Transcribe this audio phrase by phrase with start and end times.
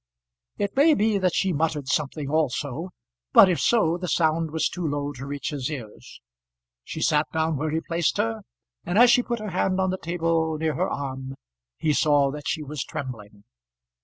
[0.57, 2.89] It may be that she muttered something also,
[3.33, 6.21] but if so the sound was too low to reach his ears.
[6.83, 8.41] She sat down where he placed her,
[8.83, 11.35] and as she put her hand on the table near her arm,
[11.77, 13.43] he saw that she was trembling.